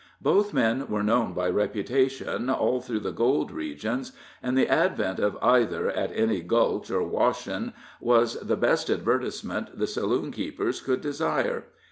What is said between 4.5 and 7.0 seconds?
the advent of either at any "gulch,"